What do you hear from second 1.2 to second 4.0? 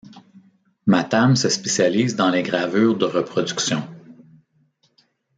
se spécialise dans les gravures de reproduction.